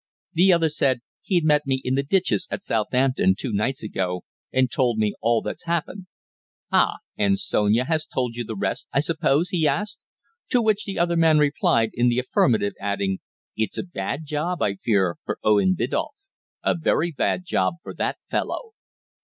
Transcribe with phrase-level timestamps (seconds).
[0.33, 4.67] The other said: 'He met me, in the Ditches at Southampton, two nights ago, and
[4.71, 6.07] told me all that's happened.'
[6.71, 6.95] 'Ah!
[7.19, 9.99] And Sonia has told you the rest, I suppose?' he asked;
[10.49, 13.19] to which the other man replied in the affirmative, adding:
[13.55, 16.15] 'It's a bad job, I fear, for Owen Biddulph
[16.63, 18.71] a very bad job for the fellow!'